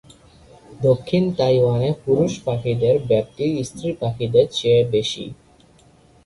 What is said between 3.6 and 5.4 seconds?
স্ত্রী পাখিদের চেয়ে বেশি।